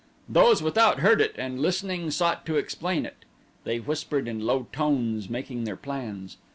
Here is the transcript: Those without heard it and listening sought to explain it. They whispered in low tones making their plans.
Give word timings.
Those 0.27 0.63
without 0.63 1.01
heard 1.01 1.21
it 1.21 1.35
and 1.37 1.59
listening 1.59 2.09
sought 2.09 2.43
to 2.47 2.55
explain 2.57 3.05
it. 3.05 3.23
They 3.65 3.79
whispered 3.79 4.27
in 4.27 4.39
low 4.39 4.65
tones 4.73 5.29
making 5.29 5.65
their 5.65 5.75
plans. 5.77 6.37